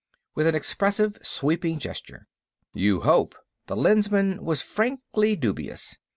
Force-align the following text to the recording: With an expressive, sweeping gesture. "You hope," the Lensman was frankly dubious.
With 0.33 0.47
an 0.47 0.55
expressive, 0.55 1.19
sweeping 1.21 1.77
gesture. 1.77 2.27
"You 2.73 3.01
hope," 3.01 3.35
the 3.67 3.75
Lensman 3.75 4.41
was 4.43 4.59
frankly 4.59 5.35
dubious. 5.35 5.95